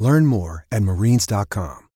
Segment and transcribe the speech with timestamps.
[0.00, 1.86] Learn more at marines.com.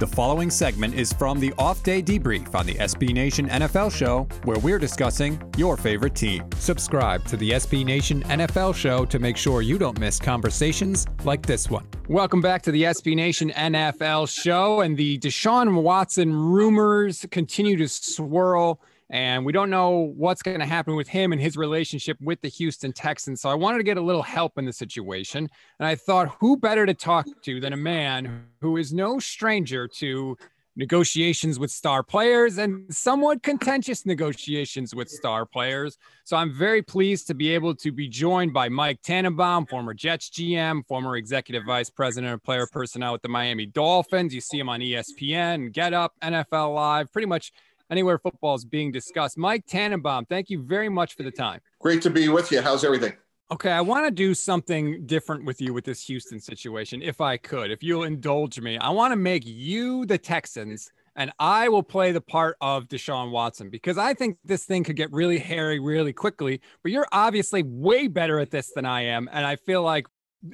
[0.00, 4.26] The following segment is from the off day debrief on the SB Nation NFL show,
[4.44, 6.42] where we're discussing your favorite team.
[6.56, 11.44] Subscribe to the SB Nation NFL show to make sure you don't miss conversations like
[11.44, 11.86] this one.
[12.08, 14.80] Welcome back to the SB Nation NFL show.
[14.80, 18.80] And the Deshaun Watson rumors continue to swirl
[19.10, 22.48] and we don't know what's going to happen with him and his relationship with the
[22.48, 23.40] Houston Texans.
[23.40, 25.48] So I wanted to get a little help in the situation.
[25.78, 29.88] And I thought, who better to talk to than a man who is no stranger
[29.98, 30.36] to
[30.76, 35.98] negotiations with star players and somewhat contentious negotiations with star players.
[36.24, 40.30] So I'm very pleased to be able to be joined by Mike Tannenbaum, former Jets
[40.30, 44.32] GM, former executive vice president of player personnel with the Miami Dolphins.
[44.32, 47.52] You see him on ESPN, Get Up, NFL Live, pretty much
[47.90, 49.36] anywhere football is being discussed.
[49.36, 51.60] Mike Tannenbaum, thank you very much for the time.
[51.80, 52.62] Great to be with you.
[52.62, 53.14] How's everything?
[53.52, 57.36] Okay, I want to do something different with you with this Houston situation, if I
[57.36, 58.78] could, if you'll indulge me.
[58.78, 63.32] I want to make you the Texans, and I will play the part of Deshaun
[63.32, 66.60] Watson because I think this thing could get really hairy really quickly.
[66.84, 70.06] But you're obviously way better at this than I am, and I feel like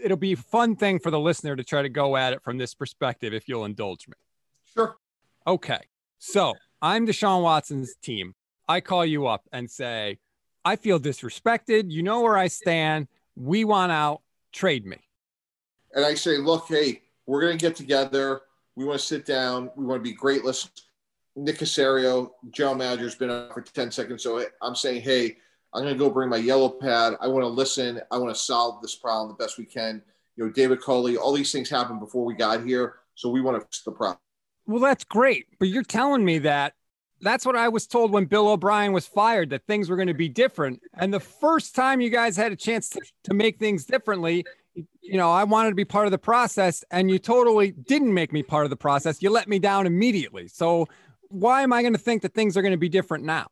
[0.03, 2.57] it'll be a fun thing for the listener to try to go at it from
[2.57, 4.15] this perspective, if you'll indulge me.
[4.73, 4.97] Sure.
[5.47, 5.81] Okay,
[6.19, 8.35] so I'm Deshaun Watson's team.
[8.69, 10.19] I call you up and say,
[10.65, 11.91] I feel disrespected.
[11.91, 13.09] You know where I stand.
[13.35, 14.21] We want out.
[14.53, 14.99] Trade me.
[15.95, 18.43] And I say, look, hey, we're going to get together.
[18.75, 19.71] We want to sit down.
[19.77, 20.89] We want to be great listeners.
[21.35, 24.23] Nick Caserio, general manager's been up for 10 seconds.
[24.23, 25.37] So I'm saying, hey,
[25.73, 27.15] I'm going to go bring my yellow pad.
[27.21, 28.01] I want to listen.
[28.11, 30.03] I want to solve this problem the best we can.
[30.37, 32.97] You know, David Culley, all these things happened before we got here.
[33.15, 34.19] So we want to fix the problem.
[34.67, 35.47] Well, that's great.
[35.59, 36.75] But you're telling me that
[37.21, 40.15] that's what I was told when Bill O'Brien was fired that things were going to
[40.15, 40.83] be different.
[40.95, 44.45] And the first time you guys had a chance to, to make things differently,
[45.01, 48.33] you know, I wanted to be part of the process and you totally didn't make
[48.33, 49.23] me part of the process.
[49.23, 50.49] You let me down immediately.
[50.49, 50.89] So
[51.29, 53.47] why am I going to think that things are going to be different now?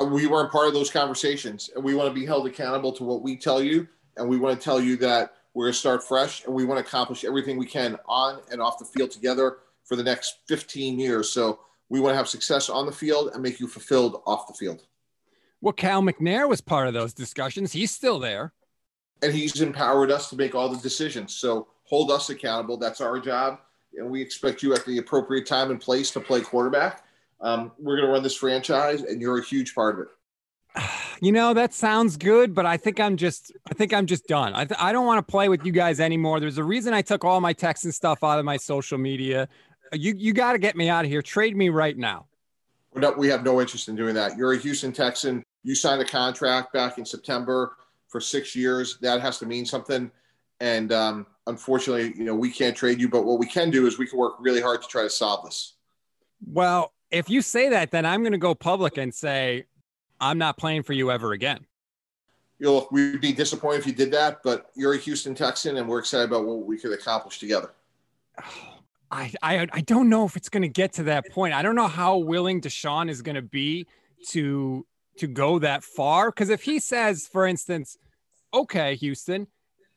[0.00, 3.22] We weren't part of those conversations and we want to be held accountable to what
[3.22, 3.88] we tell you.
[4.16, 6.78] And we want to tell you that we're going to start fresh and we want
[6.78, 9.58] to accomplish everything we can on and off the field together
[9.90, 11.30] for the next 15 years.
[11.30, 11.58] So
[11.88, 14.84] we want to have success on the field and make you fulfilled off the field.
[15.60, 17.72] Well, Cal McNair was part of those discussions.
[17.72, 18.52] He's still there.
[19.20, 21.34] And he's empowered us to make all the decisions.
[21.34, 22.76] So hold us accountable.
[22.76, 23.58] That's our job.
[23.98, 27.02] And we expect you at the appropriate time and place to play quarterback.
[27.40, 30.80] Um, we're going to run this franchise, and you're a huge part of it.
[31.22, 34.54] You know that sounds good, but I think I'm just I think I'm just done.
[34.54, 36.40] I th- I don't want to play with you guys anymore.
[36.40, 39.46] There's a reason I took all my Texan stuff out of my social media
[39.92, 41.22] you you got to get me out of here.
[41.22, 42.26] Trade me right now.
[42.94, 44.36] Not, we have no interest in doing that.
[44.36, 45.42] You're a Houston Texan.
[45.62, 47.76] You signed a contract back in September
[48.08, 48.98] for six years.
[49.00, 50.10] That has to mean something.
[50.58, 53.08] And um, unfortunately, you know, we can't trade you.
[53.08, 55.44] But what we can do is we can work really hard to try to solve
[55.44, 55.74] this.
[56.44, 59.66] Well, if you say that, then I'm going to go public and say
[60.20, 61.66] I'm not playing for you ever again.
[62.58, 65.88] You know, we'd be disappointed if you did that, but you're a Houston Texan, and
[65.88, 67.72] we're excited about what we could accomplish together.
[69.10, 71.54] I, I I don't know if it's going to get to that point.
[71.54, 73.86] I don't know how willing Deshaun is going to be
[74.28, 74.86] to
[75.18, 76.30] to go that far.
[76.30, 77.98] Because if he says, for instance,
[78.54, 79.46] okay, Houston,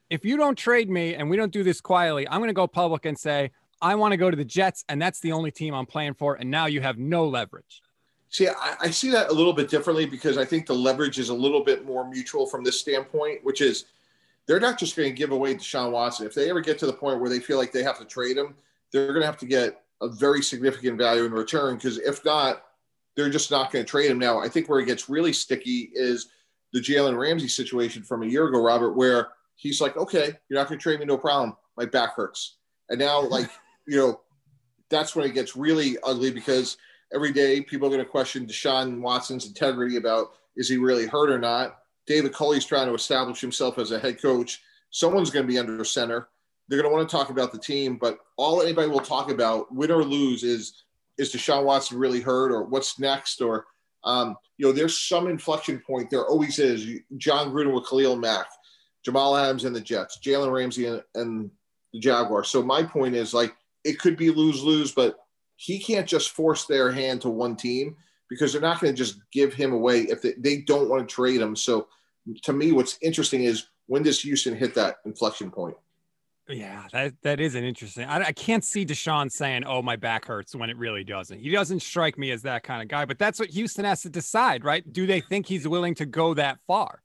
[0.09, 2.67] if you don't trade me and we don't do this quietly, I'm going to go
[2.67, 3.51] public and say
[3.81, 6.35] I want to go to the Jets, and that's the only team I'm playing for.
[6.35, 7.81] And now you have no leverage.
[8.29, 11.29] See, I, I see that a little bit differently because I think the leverage is
[11.29, 13.85] a little bit more mutual from this standpoint, which is
[14.47, 16.25] they're not just going to give away Deshaun Watson.
[16.25, 18.37] If they ever get to the point where they feel like they have to trade
[18.37, 18.55] him,
[18.93, 22.63] they're going to have to get a very significant value in return because if not,
[23.15, 24.19] they're just not going to trade him.
[24.19, 26.29] Now, I think where it gets really sticky is
[26.71, 30.67] the Jalen Ramsey situation from a year ago, Robert, where he's like, okay, you're not
[30.67, 31.55] going to trade me, no problem.
[31.77, 32.57] My back hurts.
[32.89, 33.49] And now, like,
[33.87, 34.21] you know,
[34.89, 36.77] that's when it gets really ugly because
[37.13, 41.29] every day people are going to question Deshaun Watson's integrity about is he really hurt
[41.29, 41.79] or not.
[42.05, 44.61] David Culley's trying to establish himself as a head coach.
[44.91, 46.27] Someone's going to be under center.
[46.73, 49.71] They're going to want to talk about the team, but all anybody will talk about,
[49.71, 50.85] win or lose, is
[51.19, 53.67] is Deshaun Watson really hurt or what's next or
[54.03, 56.09] um, you know, there's some inflection point.
[56.09, 56.99] There always is.
[57.17, 58.47] Jon Gruden with Khalil Mack,
[59.03, 61.51] Jamal Adams and the Jets, Jalen Ramsey and, and
[61.93, 62.49] the Jaguars.
[62.49, 65.19] So my point is like it could be lose lose, but
[65.57, 67.95] he can't just force their hand to one team
[68.31, 71.15] because they're not going to just give him away if they, they don't want to
[71.15, 71.55] trade him.
[71.55, 71.87] So
[72.41, 75.77] to me, what's interesting is when does Houston hit that inflection point?
[76.49, 78.05] Yeah, that that is an interesting.
[78.05, 81.39] I, I can't see Deshaun saying, "Oh, my back hurts" when it really doesn't.
[81.39, 83.05] He doesn't strike me as that kind of guy.
[83.05, 84.83] But that's what Houston has to decide, right?
[84.91, 87.01] Do they think he's willing to go that far?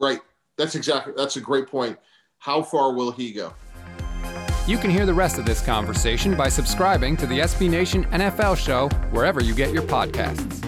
[0.00, 0.20] Right.
[0.58, 1.12] That's exactly.
[1.16, 1.98] That's a great point.
[2.38, 3.54] How far will he go?
[4.66, 8.56] You can hear the rest of this conversation by subscribing to the SB Nation NFL
[8.56, 10.61] show wherever you get your podcasts.